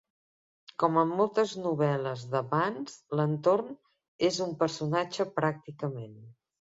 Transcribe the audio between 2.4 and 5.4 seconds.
Vance, l'entorn és un personatge